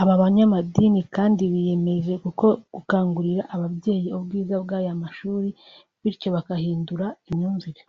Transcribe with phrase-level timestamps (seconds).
[0.00, 2.12] Aba banyamadini kandi biyemeje
[2.74, 5.48] gukangurira ababyeyi ubwiza bw’aya mashuri
[6.02, 7.82] bityo bagahindura imyumvire